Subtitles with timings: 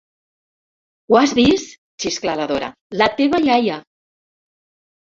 [1.11, 1.75] Ho has vist?
[2.07, 3.81] —xiscla la Dora— La teva iaia!